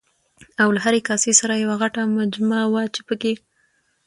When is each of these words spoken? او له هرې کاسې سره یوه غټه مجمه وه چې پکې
او 0.61 0.69
له 0.75 0.79
هرې 0.85 1.01
کاسې 1.09 1.31
سره 1.39 1.53
یوه 1.63 1.75
غټه 1.81 2.01
مجمه 2.17 2.59
وه 2.73 2.83
چې 2.93 3.01
پکې 3.07 3.33